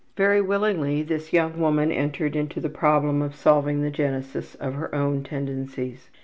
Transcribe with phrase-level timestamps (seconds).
[0.17, 4.95] Very willingly this young woman entered into the problem of solving the genesis of her
[4.95, 6.09] own tendencies.